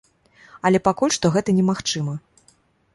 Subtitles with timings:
[0.69, 2.21] Але пакуль што гэта немагчыма.